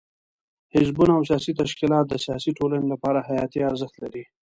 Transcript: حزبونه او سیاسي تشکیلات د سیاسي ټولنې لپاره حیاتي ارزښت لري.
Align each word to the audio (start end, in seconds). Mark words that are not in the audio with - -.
حزبونه 0.73 1.11
او 1.17 1.23
سیاسي 1.29 1.51
تشکیلات 1.61 2.05
د 2.09 2.13
سیاسي 2.25 2.51
ټولنې 2.57 2.87
لپاره 2.93 3.25
حیاتي 3.27 3.59
ارزښت 3.69 3.95
لري. 4.03 4.23